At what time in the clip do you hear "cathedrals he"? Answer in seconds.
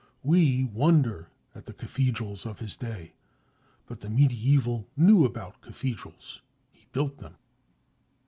5.61-6.87